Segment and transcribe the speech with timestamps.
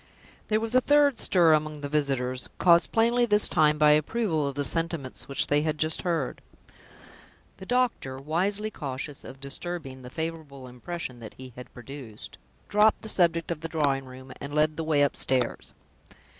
[0.47, 4.55] There was a third stir among the visitors caused plainly this time by approval of
[4.55, 6.41] the sentiments which they had just heard.
[7.57, 13.09] The doctor, wisely cautious of disturbing the favorable impression that he had produced, dropped the
[13.09, 15.75] subject of the drawing room, and led the way upstairs.